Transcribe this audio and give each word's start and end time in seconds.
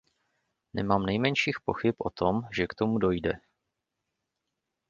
Nemám 0.73 1.05
nejmenších 1.05 1.55
pochyb 1.65 1.93
o 1.97 2.09
tom, 2.09 2.41
že 2.51 2.67
k 2.67 2.75
tomu 2.75 2.97
dojde. 2.97 3.33